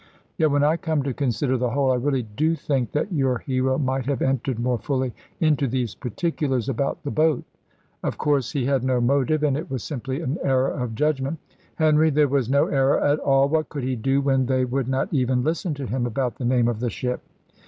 [0.35, 3.77] Yet when I come to consider the whole, I really do think that your hero
[3.77, 7.43] might have entered more fully into these particulars about the boat.
[8.01, 11.37] Of course, he had no motive, and it was simply an error of judgment"
[11.75, 13.47] "Henry, there was no error at all.
[13.47, 16.67] What could he do when they would not even listen to him about the name
[16.67, 17.21] of the ship?